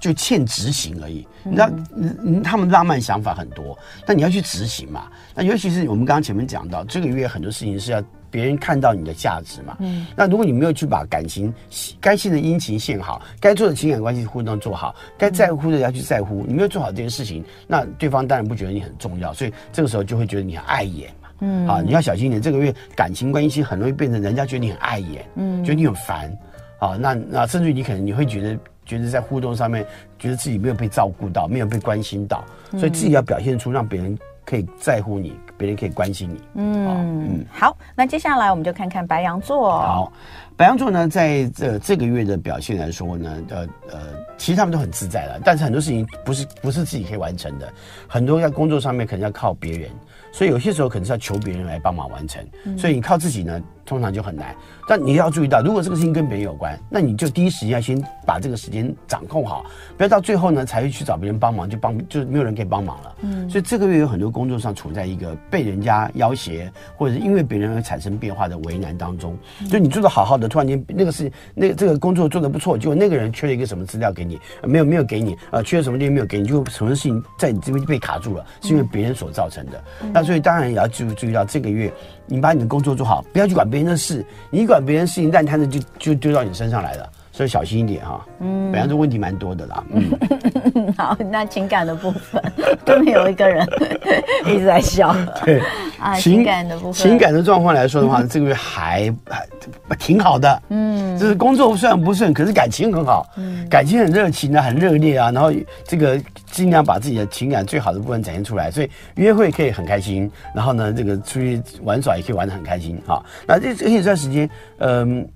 [0.00, 1.24] 就欠执行而已。
[1.44, 5.06] 你知道，嗯，他们浪漫想法很多，但你要去执行嘛。
[5.36, 8.02] 那尤其是我们刚刚前面讲到，这个月很多事情是要。
[8.30, 9.76] 别人看到你的价值嘛？
[9.80, 11.52] 嗯，那如果你没有去把感情
[12.00, 21.28] 该献的殷勤献好，该做的情感关系互动做好，该在乎的要去在乎，你没有做好这件事情，那对方当然不觉得你很重要，所以这个时候就会觉得你很碍眼嘛。
[21.40, 26.30] 嗯，啊，你要小心一点，这个月感情关系很容易变成人家觉得你很碍眼，嗯，觉得你很烦，
[26.78, 29.84] 啊，那那甚至于你可能你会觉得觉得在互动上面
[30.18, 34.18] 觉得自己没有被照顾到，没有被关心到，所以自己要表现出让别人。
[34.42, 36.40] 可以在乎你，别人可以关心你。
[36.54, 39.70] 嗯嗯，好，那接下来我们就看看白羊座。
[39.78, 40.10] 好，
[40.56, 43.98] 白羊座呢，在这这个月的表现来说呢，呃呃，
[44.38, 47.70] 其实他们都很自在了，但是很多事情不是不是自己可以完成的，
[48.08, 49.90] 很多在工作上面可能要靠别人，
[50.32, 52.42] 所以有些时候可能是要求别人来帮忙完成，
[52.78, 54.54] 所以你靠自己呢，通常就很难。
[54.86, 59.64] 但你要注意到，如果这个事情跟别人有关，那你就第一时间要先把这个时间掌控好，
[59.96, 63.14] 不要到最后呢才会去找别人帮忙，就帮就没有人可以帮忙了。
[63.22, 69.36] 嗯，所以这个月有很多工作上处在一个被人家要挟，或者是因为别人而产生变化的为难当中。
[69.68, 79.82] 就你做的好好的，突然间那个事那个这个工作做的不错，结果那个人缺了一个什么资料给你，没有没有给你啊，缺了什么东西没有给你，就什么事情在你这边被卡住了，是因为别人所造成的。
[80.12, 81.92] 那所以当然也要注注意到这个月，
[82.30, 85.60] 你把你的工作做好，不要去管别人的事，你管别人事情，但他。
[85.60, 88.26] 那就就丢到你身上来了，所以小心一点哈。
[88.40, 89.84] 嗯，本来这问题蛮多的啦。
[89.92, 92.42] 嗯， 好，那情感的部分，
[92.84, 93.66] 对面有一个人
[94.46, 95.14] 一直在笑。
[95.44, 95.60] 对
[95.98, 100.62] 啊，情感的部分，情感的状况来说的话，这个月还还挺好的。
[100.68, 103.26] 嗯，就是工作虽然不顺，可是感情很好。
[103.36, 105.30] 嗯，感情很热情啊，很热烈啊。
[105.30, 105.52] 然后
[105.84, 110.30] 这个尽量把自己的情感最好的部分展现出来，所以约会可以很开心。
[110.54, 113.00] 然后呢，这个出去玩耍也可以玩的很开心。
[113.06, 115.28] 啊，那这这段时间，嗯。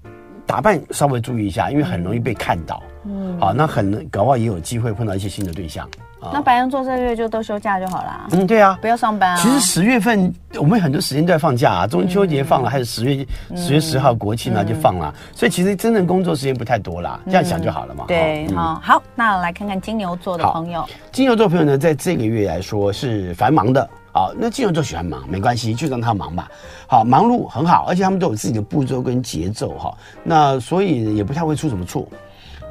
[0.46, 2.83] 打扮稍微注意一下，因为很容易被看到。
[3.07, 5.88] 嗯，好，那很搞不好也有机会碰到一些新的对象。
[6.33, 8.28] 那白羊座这个月就都休假就好了。
[8.33, 9.37] 嗯，对啊，不要上班啊。
[9.37, 17.20] 其实十月份我们很多时间都在放假啊，中秋节放了，还有十月十月十号国庆呢就放了，所以其实真正工作时间不太多啦。
[17.26, 18.07] 这样想就好了嘛。
[18.09, 20.83] 对，好，好，那来看看金牛座的朋友。
[21.12, 23.87] 金牛座朋友呢，在这个月来说是繁忙的。
[24.14, 26.48] 好，那金牛座喜欢忙，没关系，就让他忙吧。
[26.87, 29.92] 好，忙碌很好，而且他们都有自己的步骤跟节奏哈。
[30.22, 32.07] 那所以也不太会出什么错，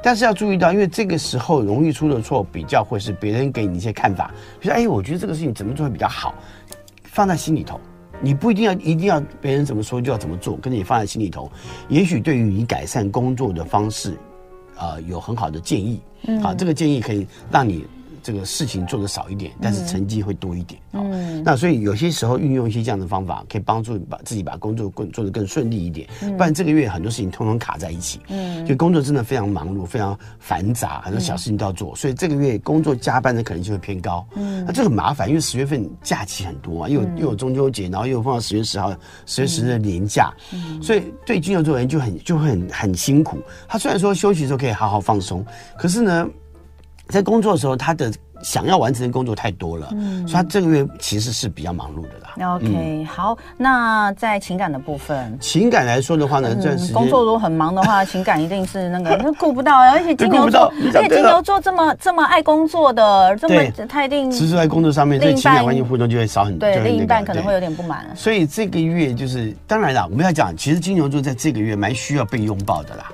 [0.01, 6.33] 但是要注意到，因为这个时候容易出的错，比较会是别人给你一些看法，比如说，哎，我觉得这个事情怎么做会比较好，
[7.03, 7.77] 放在心里头。
[8.21, 11.51] 你不一定要一定要别人怎么说就要怎么做，跟你放在心里头，
[11.89, 14.17] 也许对于你改善工作的方式，
[14.77, 16.01] 呃，有很好的建议。
[16.25, 17.85] 嗯，好，这个建议可以让你。
[18.23, 20.81] 这个事情做的少一点，但是成绩会多一点。
[20.93, 26.07] 嗯，哦、那所以有些时候运用一些这样的方法，可以帮助把自己把工作更做得更顺利一点。
[26.21, 28.21] 嗯、不然这个月很多事情通通卡在一起。
[28.29, 34.25] 嗯，就工作真的非常忙碌，非常繁杂，很多小事情都要做，嗯、所以这个月工作加班的可能性会偏高。
[34.35, 40.33] 嗯，那这很麻烦，因为十月份假期很多啊，又又有中秋节，然后又放到十月十号、十月十日的年假。
[40.53, 43.37] 嗯，所以对金牛座人就很就会很很辛苦。
[43.67, 45.45] 他虽然说休息的时候可以好好放松，
[45.77, 46.27] 可是呢，
[47.13, 52.55] 在工作的时候，他的想要完成的工作太多了，嗯，所以他这个月其实是比较忙碌的啦。
[52.55, 68.05] OK，嗯，好，那在情感的部分，情感来说的话呢，这段时间，工作如果很忙的话，情感一定是那个那 顾不到，而且金牛座，而且金牛座这么这么爱工作的，这么他一定，其实在工作上面，对情感关系互动就会少很多，对，另一半可能会有点不满。
[68.15, 73.11] 所以这个月就是，当然了，我们要讲，其实金牛座在这个月蛮需要被拥抱的啦。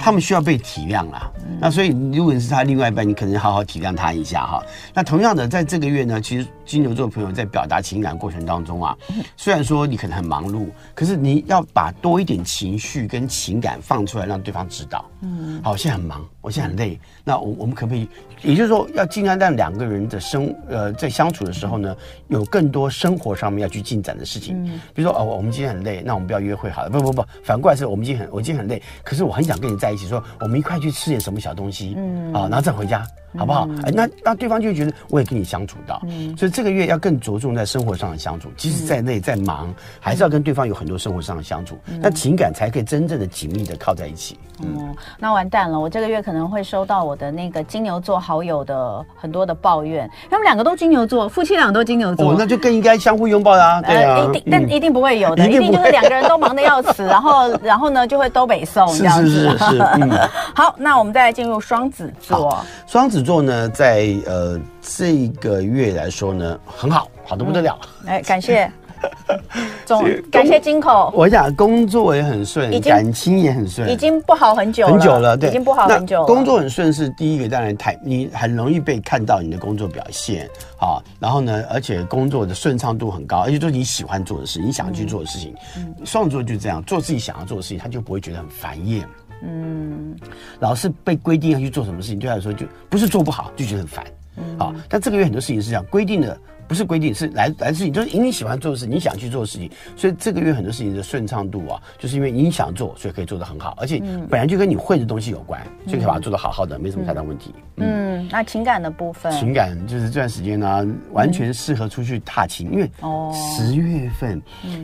[0.00, 1.30] 他们需要被体谅啦，
[1.60, 4.62] 那所以如果你是他另外一半，你可能好好体谅他一下哈。
[4.92, 8.96] 那同样的，在这个月呢，其实金牛座朋友在表达情感过程当中啊，
[9.36, 15.04] 虽然说你可能很忙碌，可是你要把多一点情绪跟情感放出来，让对方知道。
[15.20, 18.08] 嗯，好，我现在很忙，我现在很累，那我我们可不可以，
[18.42, 24.64] 也就是说，要尽量让两个人的生呃在相处的时候呢，有更多生活上面要去进展的事情。
[24.92, 26.90] 比如说哦，我们今天很累，那我们不要约会好了。
[26.90, 29.61] 不不不，反过来是我们今天很我今天很累，可是我很想。
[29.62, 33.06] 跟你在一起，说我们一块去吃点什么小东西，嗯，啊，然后再回家。
[33.36, 33.68] 好不好？
[33.84, 44.38] 哎，那那对方就会觉得我也跟你相处到，嗯，所以这个月要更着重在生活上的相处，即使在内在忙，还是要跟对方有很多生活上的相处，那情感才可以真正的紧密的靠在一起。
[44.60, 59.28] 嗯，那完蛋了，我这个月可能会收到我的那个金牛座好友的很多的抱怨，他们两个都金牛座，夫妻俩都金牛座，那就更应该相互拥抱啊，对啊，一定，但一定不会有的，一定就是两个人都忙得要死，然后 然后呢就会都北宋这样子。
[59.28, 60.10] 是是是，嗯，
[60.54, 63.21] 好，那我们再来进入双子座，双子。
[63.22, 67.78] 座呢，在呃这个月来说呢，很好，好的不得了。
[68.06, 68.70] 哎、嗯，感谢
[69.84, 71.12] 总感谢金口。
[71.14, 76.26] 我想工作也很顺，感情也很顺，已经不好很久了，很久了，对，已经不好很久了。
[76.26, 85.52] 工作很顺是第一个，当然太你很容易被看到你的工作表现好，然后呢，而且工作的顺畅度很高，而且都是你喜欢做的事，你想去做的事情。
[85.76, 89.04] 嗯，双子座就这样做自己想要做的事情，他就不会觉得很烦厌。
[89.42, 90.16] 嗯，
[90.60, 94.04] 老是被规定要去做什么事情，对他来说就不是做不好，就觉得很烦。
[94.36, 96.38] 嗯，好，但这个月很多事情是这样规定的。
[96.72, 99.70] 不是规定，是来来自你，就是你喜欢做的事，你想去做的事情。
[99.94, 107.54] 所以这个月很多事情的顺畅度啊，就是因为你想做，所以可以做得很好，而且本来就跟你会的东西有关，所以可以把它做得好好的，没什么太大问题。
[107.76, 110.82] 嗯，嗯，那情感的部分，情感就是这段时间呢、啊，
[111.12, 114.40] 完全适合出去踏青，因为哦，十月份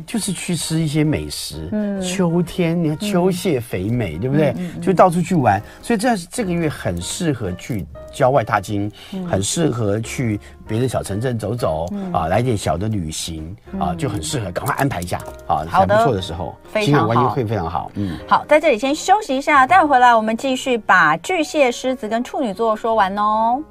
[0.06, 1.70] 就是去吃一些美食。
[1.72, 4.54] 嗯，秋天你看秋蟹肥美，对不对？
[4.82, 8.90] 就到处去玩，所以这这个月很适合去郊外踏青，
[9.26, 17.90] 很适合去别的小城镇走走啊，来点小的旅行啊，就很适合，赶快安排一下啊，还不错的时候，情感关系会非常好。
[17.94, 23.62] 嗯，好，在这里先休息一下，待会回来我们继续把巨蟹、狮子跟处女座说完哦。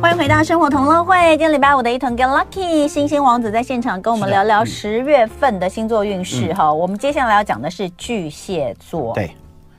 [0.00, 6.72] 欢迎回到生活同乐会，今天礼拜五的一同 Get Lucky，星星王子在现场跟我们聊聊十月份的星座运势哈。
[6.72, 9.14] 我们接下来要讲的是巨蟹座。
[9.14, 9.34] 对，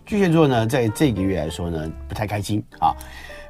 [0.06, 2.94] 巨蟹座呢，在这个月来说呢，不太开心啊。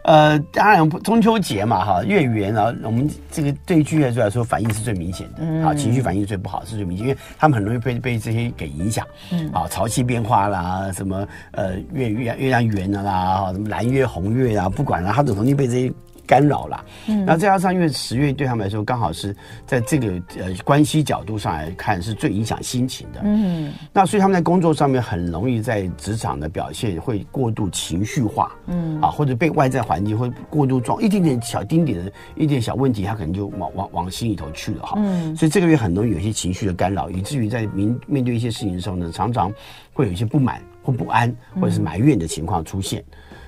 [0.04, 15.94] 呃，当然中秋节嘛，哈，月圆啊，我们这个对巨蟹座来说反应是最明显的，啊，情绪反应最不好是最明显，因为他们很容易被被这些给影响，嗯，啊，潮汐变化啦，什么呃月月月亮圆了啦，什么蓝月红月啊，不管了，他总容易被这些。
[16.26, 19.36] 干扰啦，嗯，然后再加上因为十月对他们来说刚好是
[19.66, 20.08] 在这个
[20.40, 39.52] 呃关系角度上来看是最影响心情的，嗯，那所以他们在工作上面很容易在职场的表现会过度情绪化，嗯，啊，或者被外在环境会过度装一点点小丁点的一点小问题，他可能就往往往心里头去了哈，嗯，所以这个月很容易有一些情绪的干扰，以至于在面面对一些事情的时候呢，常常
[39.94, 43.04] 会有一些不满或不安或者是埋怨的情况出现。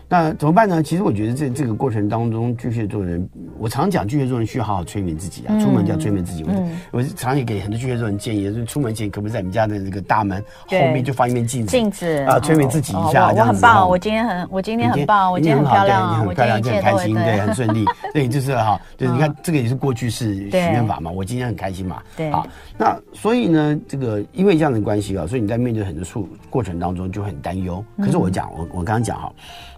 [0.09, 0.81] 那怎么办呢？
[0.81, 6.45] 其实我觉得这这个过程当中，巨蟹座人，我常讲巨蟹座人需要好好催眠自己啊，出门就要催眠自己。
[6.47, 13.33] 嗯，我常常也给很多巨蟹座人建议，就是出门前可不可以在你们家的那个大门后面就放一面镜子，镜子啊，催眠自己一下。
[13.33, 17.83] 我很棒，我今天很，我今天很棒，我今天很漂亮，你很漂亮，就很开心，对，很顺利。
[18.13, 22.01] 对，就是哈，就是你看这个也是过去式许愿法嘛，我今天很开心嘛。
[22.15, 27.83] 对，好，那所以呢，这个因为这样的关系啊，所以你在面对很多处过程当中就很担忧。
[27.97, 29.29] 可是我讲，我我刚刚讲哈。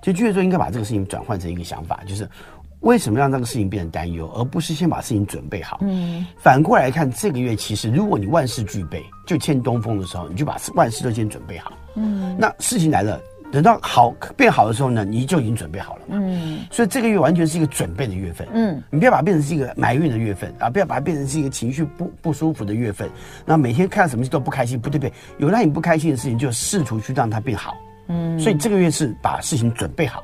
[0.02, 2.28] 就巨蟹座应该把这个事情转换成一个想法，就是
[2.82, 5.80] 为什么让这个事情变成担忧，而不是先把事情准备好。
[5.82, 11.72] 嗯，反过来看，这个月其实如果你万事俱备，就欠东风的时候，你就把万事都先准备好。
[11.96, 16.18] 嗯，那事情来了，等到好变好的时候呢，你就已经准备好了嘛。
[16.22, 18.46] 嗯，所以这个月完全是一个准备的月份。
[18.54, 23.10] 嗯，你不要把它变成是一个埋怨的月份啊，不要把它变成是一个情绪不不舒服的月份。
[23.46, 27.76] 那每天看到什么事都不开心，不对不对，有让你不开心的事情，就试图去让它变好。
[28.10, 30.24] 嗯，所以这个月是把事情准备好，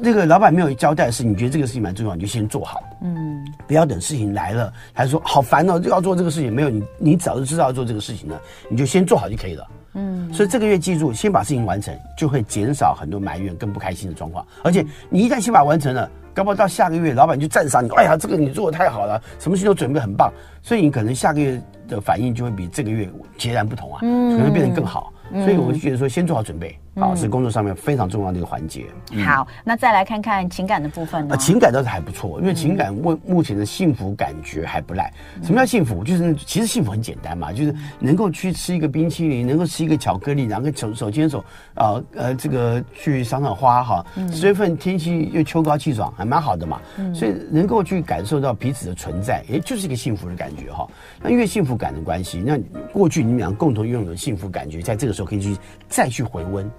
[0.00, 2.82] 那个老板没有交代的事，你觉得这个事情蛮重要，你就先做好。
[3.02, 9.66] 嗯，不要等事情来了，还是说好烦哦，就要做这个事情，没有你，你早就知道要做这个事情了，你就先做好就可以了。
[9.92, 14.46] 嗯，所以这个月记住，先把事情完成，就会减少很多埋怨跟不开心的状况。
[14.62, 25.12] 而且你一旦先把它完成了，搞不好到下个月，老板就赞赏你，哎呀，这个你做的太好了，什么事情都准备很棒，所以你可能下个月的反应就会比这个月截然不同啊，嗯，可能变得更好。
[25.32, 26.76] 所以我就觉得说，先做好准备。
[27.00, 28.84] 好，是工作上面非常重要的一个环节。
[29.12, 31.36] 嗯、好，那再来看看情感的部分呢？
[31.38, 35.12] 情感倒是还不错，因为情感目目前的幸福感觉还不赖。
[35.36, 36.04] 嗯、什么叫幸福？
[36.04, 41.38] 就是其实幸福很简单嘛，就是能够去吃一个冰淇淋，能够吃一个巧克力，然后手手牵手
[41.74, 44.04] 啊，呃，呃，这个去赏赏花哈。
[44.30, 46.80] 十月份天气又秋高气爽，还蛮好的嘛。
[46.98, 50.86] 嗯、所以能够去感受到彼此的存在，也就是一个幸福的感觉哈。
[51.22, 52.58] 那因为幸福感的关系，那
[52.92, 55.56] 过去你们俩共同拥有的幸福感觉，在这个时候可以去
[55.88, 56.70] 再去回温。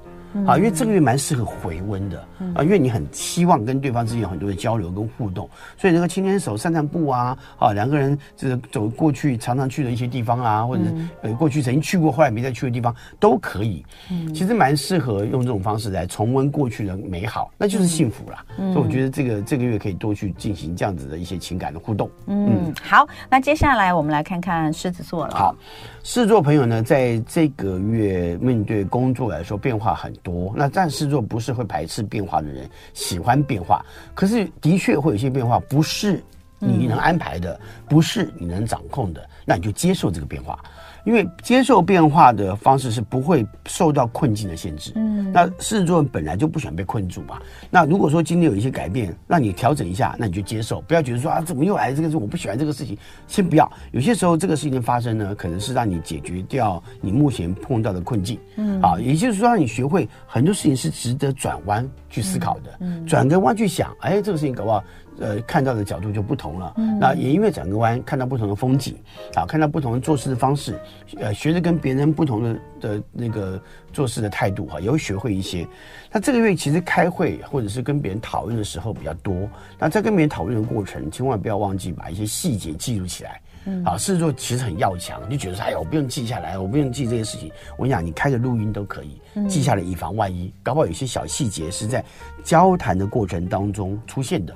[0.47, 2.19] 啊，因为这个月蛮适合回温的
[2.55, 10.83] 啊，因为你很希望跟对方之间有很多的交流跟互动，所以能够牵牵手、散散步啊，啊，两个人就是走过去常常去的一些地方啊，或者
[11.21, 13.85] 呃过去曾经去过后来没再去的地方都可以。
[14.09, 18.45] 嗯，其实蛮适合用这种方式来重温过去的美好，那就是幸福啦。
[18.57, 22.09] 所以我觉得这个这个月可以多去进行这样子的一些情感的互动。
[22.27, 25.35] 嗯，好，那接下来我们来看看狮子座了。
[25.35, 25.55] 好。
[26.03, 30.51] 狮子座朋友呢，在这个月面对工作来说变化很多。
[30.55, 33.85] 那但狮子座不是会排斥变化的人，喜欢变化。
[34.15, 36.21] 可是的确会有些变化不是
[36.57, 40.59] 你能安排的，不是你能掌控的，那你就接受这个变化。
[41.03, 44.91] 因为接受变化的方式是不会受到困境的限制。
[44.95, 47.39] 嗯，那狮子座本来就不喜欢被困住嘛。
[47.69, 52.17] 那如果说今天有一些改变，让你调整一下，那你就接受，不要觉得说啊，怎么又来这个事？
[52.17, 53.71] 我不喜欢这个事情，先不要。
[53.91, 58.39] 有些时候这个事情的发生呢，可能是让你解决掉你目前碰到的困境。
[58.57, 62.77] 嗯，啊，也就是说让你学会很多事情是值得转弯去思考的。
[62.79, 64.83] 嗯，转个弯去想，哎，这个事情搞不好
[65.19, 66.73] 呃，看到的角度就不同了。
[66.77, 68.95] 嗯，那也因为转个弯，看到不同的风景，
[69.35, 70.79] 啊，看到不同的做事的方式，
[71.17, 73.61] 呃，学着跟别人不同的的那个
[73.93, 75.67] 做事的态度哈，也会学会一些。
[76.11, 79.47] 那这个月其实开会或者是跟别人讨论的时候比较多。
[79.77, 83.41] 那在跟别人讨论的过程，千万不要忘记把一些细节记录起来。
[83.65, 87.51] 嗯，啊，狮子座其实很要强，就觉得说，哎呀，我不用记下来，我不用记这些事情。
[87.77, 90.51] 我跟你讲，你开个录音都可以记下来，以防万一。
[90.63, 92.03] 搞不好有些小细节是在
[92.43, 94.55] 交谈的过程当中出现的。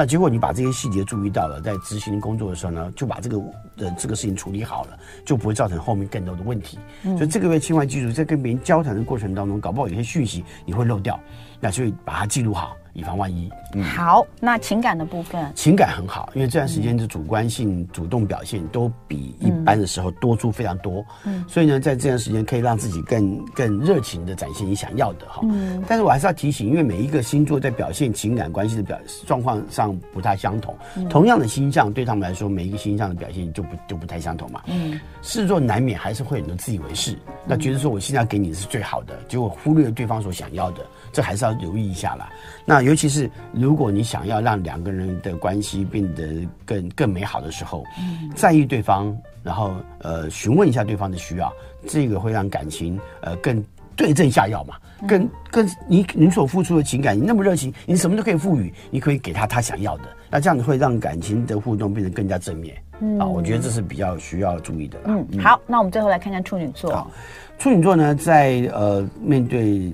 [0.00, 3.38] 那结果你把这些细节注意到了，在执行工作的时候呢，就把这个
[3.76, 6.78] 的这个事情处理好了，就不会造成后面更多的问题。
[7.02, 11.20] 嗯、所以这个月千万记住，在跟别人交谈的过程当中，搞不好有些讯息你会漏掉，
[11.60, 12.74] 那所以把它记录好。
[12.92, 13.50] 以防万一。
[13.74, 21.04] 嗯、好，那情感的部分，情感很好，因为这段时间的主观性、嗯、主动表现都比一般的时候多出非常多。
[21.24, 25.40] 嗯，所以呢，在这段时间可以让自己更更热情的展现你想要的哈。
[25.44, 30.76] 嗯，但是我还是要提醒，因为每一个星座在表现情感关系的表状况上不太相同。
[30.96, 34.62] 嗯、同样的星象对他们来说，每一个星象的表现就不就不太相同嘛。
[34.66, 40.84] 嗯，狮子座难免还是会很多自以为是，嗯、那觉得说我现在给你的是最好的，结果忽略了对方所想要的。
[41.12, 42.28] 这还是要留意一下啦。
[42.64, 51.52] 那尤其是如果你想要让两个人的关系变得更更美好的时候，嗯，在意对方，然后呃询问一下对方的需要，
[51.86, 53.62] 这个会让感情呃更
[53.96, 54.76] 对症下药嘛。
[55.08, 60.04] 更更你你所付出的情感，你那么热情，你什么都可以赋予，你可以给他他想要的。
[60.28, 62.76] 那这样子会让感情的互动变得更加正面。
[63.00, 64.98] 嗯，啊，我觉得这是比较需要注意的。
[65.06, 66.92] 嗯，好，那我们最后来看看处女座。
[66.92, 67.10] 好，
[67.58, 69.90] 处女座呢，在呃面对。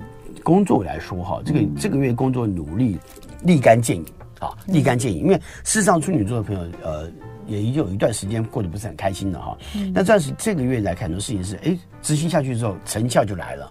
[0.47, 2.97] 工作来说哈，这个这个月工作努力
[3.43, 4.05] 立竿见影
[4.39, 5.19] 啊，立竿见影。
[5.19, 5.35] 因为
[5.65, 7.11] 事实上处女座的朋友呃，
[7.47, 9.57] 也已经有一段时间过得不是很开心的哈。
[9.93, 13.69] 那但是这个月来看，很多事情是哎执行下去之后成效就来了。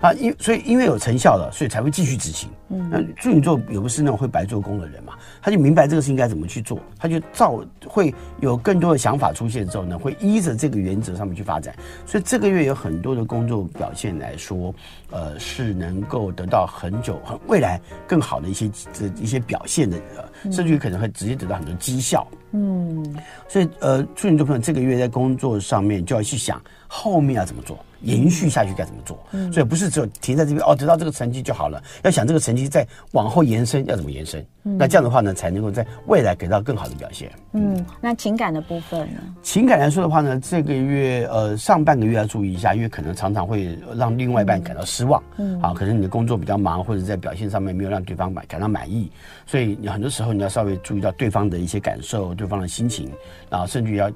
[0.00, 2.48] 啊，因所以因为有成效了，所以才会继续执行。
[2.70, 11.74] 嗯，那处女座也不是那种会白做工的人嘛，他就明白这个事情该怎么去做，他就照会有更多的想法出现之后呢，会依着这个原则上面去发展。
[12.06, 14.74] 所以这个月有很多的工作表现来说，
[15.10, 22.26] 呃，是能够得到很久很未来更好的一些这一些表现的，呃，甚至于可能会直接得到很多绩效。
[22.52, 23.16] 嗯，
[23.48, 27.78] 所以呃，处女座朋友这个月在工作上面就要去想后面要怎么做。
[28.02, 29.18] 延续下去该怎么做？
[29.32, 31.82] 嗯，所以不是只有停在这边哦，得到这个成绩就好了。
[32.04, 34.40] 要想这个成绩再往后延伸，要怎么延伸？
[34.62, 37.28] 嗯，那这样的话呢，才能够在未来给到更好的表现。
[37.54, 39.20] 嗯，那情感的部分呢？
[39.42, 45.20] 情感来说的话呢，这个月呃上半个月要注意一下，因为可能常常会让另外一半感到失望。
[45.36, 49.10] 嗯，啊，可能你的工作比较忙，或者在表现上面没有让对方满感到满意，
[49.44, 53.10] 所以你很多时候你要稍微注意到对方的一些感受，对方的心情，
[53.50, 54.08] 然后甚至于要。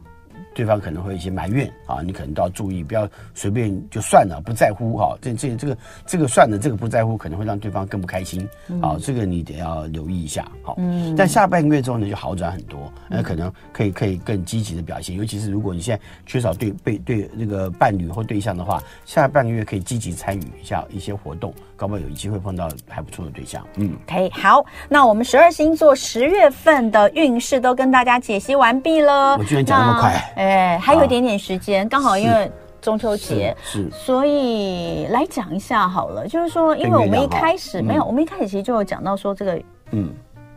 [0.55, 5.16] 对方可能会有一些埋怨啊，你可能都要注意，不要随便就算了，不在乎哈。
[5.20, 8.48] 这这这个这个算了，这个不在乎，可能会让对方更不开心。
[8.80, 10.46] 啊，这个你得要留意一下。
[10.62, 15.16] 好，嗯，但下半个月之后呢，就好转很多，那可能可以可以更积极的表现。
[15.16, 23.66] 尤其是如果你现在缺少对被对那个伴侣或对象的话，下半个月可以积极参与一下一些活动，搞不好有机会碰到还不错的对象。
[23.76, 29.36] 嗯，OK，好，那我们十二星座十月份的运势都跟大家解析完毕了。
[29.38, 30.32] 我居然讲那么快。
[30.43, 36.26] 哎，还有一点点时间，刚好因为中秋节，是，所以来讲一下好了。
[36.26, 39.62] 就是说，因为我们一开始没有，我们一开始其实就有讲到说这个，
[39.93, 40.12] 嗯，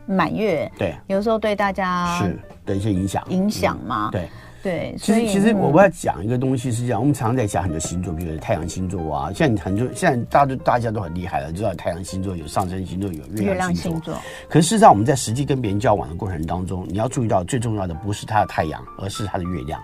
[0.08, 4.28] 满月，对，有时候对大家是的一些影响，影响嘛，对
[4.66, 4.95] 对。
[4.97, 14.16] 其实其实我要讲一个东西是这样，我们常常在讲很多星座，比如说太阳星座啊，现在很多现在大家都大家都很厉害了，知道太阳星座有上升星座有月亮星座，
[14.49, 19.80] 可是事实上我们在实际跟别人交往的过程当中，你要注意到最重要的不是他的太阳，而是他的月亮。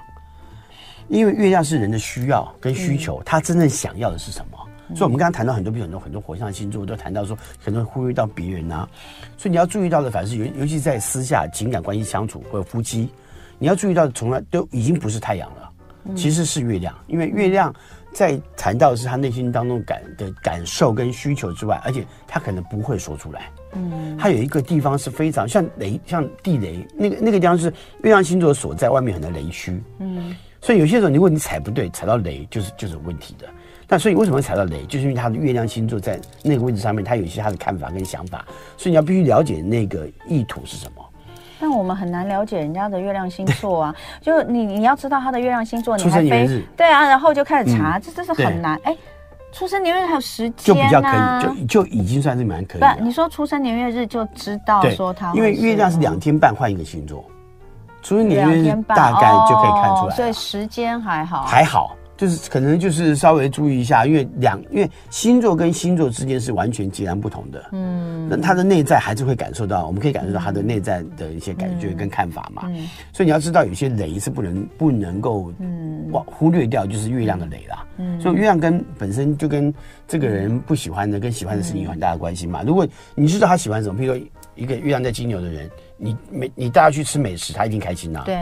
[1.09, 4.57] 因为月亮是人的需要跟需求，他真正想要的是什么？
[4.95, 8.87] 所以，我们刚刚谈到很多，比如很多很多火象星座都谈到说，可能会忽略到别人啊。
[9.37, 13.09] 所以你要注意到的，反是尤尤其在私下情感关系相处或者夫妻，
[13.61, 15.71] 你要注意到，从来都已经不是太阳了，
[16.15, 16.91] 其实是月亮。
[17.05, 17.71] 因为月亮
[18.11, 23.51] 在谈到的是他内心当中感的感受跟需求之外，而且他可能不会说出来。
[23.73, 27.67] 嗯，他有一个地方是非常像雷，像地雷，那个那个地方是
[28.01, 29.79] 月亮星座所在，外面很多雷区。
[29.99, 30.35] 嗯。
[30.59, 33.47] 所以有些时候，如果你踩不对，踩到雷就是就是有问题的。
[33.87, 34.83] 那所以为什么会踩到雷？
[34.85, 38.43] 就是因为他的月亮星座在那个位置上面，他有一些他的看法跟想法。
[38.75, 41.00] 所以你要必须了解那个意图是什么。
[41.61, 48.79] 但我们很难了解人家的月亮星座啊， 就你你要知道他的月亮星座，你还出生年月日对啊，然后就开始查，这这是很难。
[48.83, 48.97] 哎，
[49.51, 51.09] 出生年月日还有时间就比较可
[51.53, 52.81] 以，就就已经算是蛮可以。
[52.81, 57.23] 不，你说出生年月日就知道说他，因为月亮是两天半换一个星座。
[58.01, 61.95] 出生年月日大概就可以看出来，所以时间还好，还好。
[62.21, 76.11] 就是可能就是稍微注意一下，因为两因为星座跟星座之间是完全截然不同的，嗯，那他的内在还是会感受到，我们可以感受到他的内在的一些感觉跟看法嘛，嗯，所以你要知道有些雷是不能不能够嗯。
[76.25, 79.73] 忽略掉，就是月亮的雷啦，嗯，所以月亮跟本身就跟
[80.07, 84.25] 这个人不喜欢的跟喜欢的事情有很大的关系嘛，如果你知道他喜欢什么，譬如说
[84.61, 85.69] 一个月亮在金牛的人。
[86.03, 88.25] 你每你带他去吃美食，他一定开心呐、啊。
[88.25, 88.35] 对，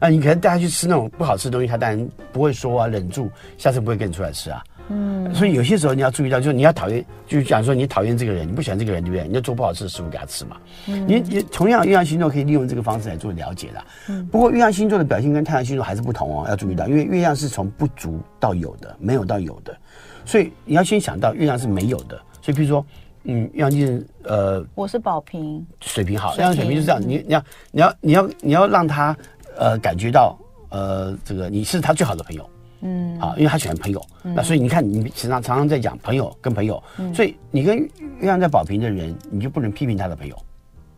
[0.00, 4.62] 啊，你可能带他去吃那种不好吃的东西，他当然不会说啊，忍住，下次不会跟你出来吃啊。
[4.90, 9.26] 嗯，所以有些时候你要注意到，就是你要讨厌，就是讲说你讨厌这个人，你不喜欢这个人，对不对？
[9.26, 10.58] 你要做不好吃的食物给他吃嘛。
[10.88, 13.82] 嗯，你你同样月亮星座可以利用这个方式来做了解的。
[14.10, 19.74] 嗯，不过月亮星座的表现跟太阳星座还是不同哦，要注意到，因为月亮是从不足到有的，没有到有的，
[20.26, 22.20] 所以你要先想到月亮是没有的。
[22.42, 22.84] 所以，比如说。
[23.24, 29.14] 嗯，月亮就是呃，我是宝平，水平好，月亮水平就是这样，你你要你要你要你要让他
[29.58, 30.38] 呃感觉到
[30.70, 32.50] 呃这个你是他最好的朋友，
[32.80, 37.88] 嗯，好，因为他喜欢朋友，嗯、那所以你看你常常常常在讲朋友跟朋友，嗯、所以你跟月
[38.20, 40.42] 亮在宝平的人，你就不能批评他的朋友，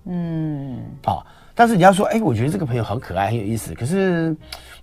[0.04, 4.34] 嗯，好，但是你要说，哎，我觉得这个朋友很可爱很有意思，可是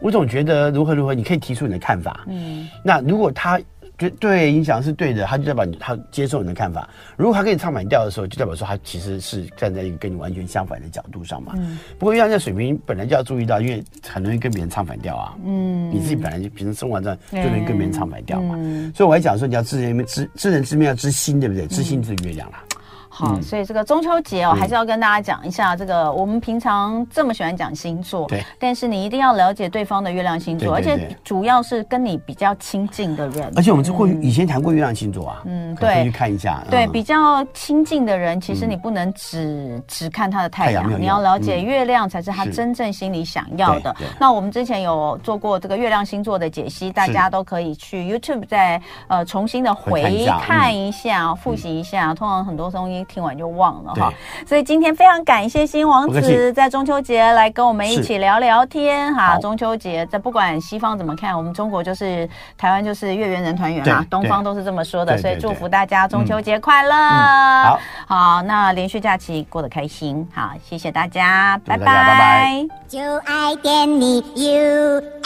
[0.01, 3.57] 我总觉得如何如何，你可以提出你的看法，嗯，那如果他。
[3.99, 6.89] 对对，影响是对的，他就代表他接受你的看法。
[7.17, 11.53] 如果他跟你唱反调的时候，就代表说他其实是站在一个跟你完全相反的角度上嘛。
[11.57, 11.77] 嗯。
[11.99, 15.35] 不过，月亮在水平本来就要注意到，因为很容易跟别人唱反调啊。
[15.45, 15.91] 嗯。
[15.91, 18.55] 你自己本来就平时生活上就容易跟别人唱反调嘛。
[18.57, 18.89] 嗯。
[18.95, 21.67] 所以我还讲说，你要知人知知人知面要知心，对不对？
[21.67, 22.63] 知心就是月亮啦。
[23.09, 26.11] 好，嗯、所以这个中秋节哦，还是要跟大家讲一下这个。
[26.11, 33.51] 我们平常这么喜欢讲星座，对，但是你一定要了解对方的月亮星座，而且主要是跟你比较亲近的人。
[33.55, 36.63] 而且我们过去以前谈过月亮星座啊，嗯，对，可以去看一下。
[36.69, 43.95] 对，比较亲近的人，其实你不能只、嗯、只看他的太阳，你要了解月亮才是他真正心里想要的。
[44.19, 52.13] 那我们之前有做过这个月亮星座的解析，大家都可以去 YouTube 再呃重新的回看一下，复习一下。
[52.13, 52.98] 通常很多东西。
[53.05, 54.13] 听完就忘了哈，
[54.45, 59.37] 所以今天非常感谢新王子在中秋节来跟我们一起聊聊天哈。
[59.39, 62.27] 中秋节在不管西方怎么看，我们中国就是
[62.57, 66.93] 台湾就是月圆人团圆啊，东方都是这么说的，所以祝福大家中秋节快乐。
[66.93, 72.65] 好，好，那连续假期过得开心，好，谢谢大家，拜拜，拜拜。
[72.87, 75.19] 就爱点你 UFO。